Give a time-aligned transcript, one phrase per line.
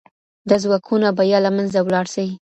[0.49, 2.27] دا ځواکونه به يا له منځه ولاړ سي.